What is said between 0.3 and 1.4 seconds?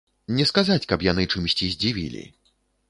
Не сказаць, каб яны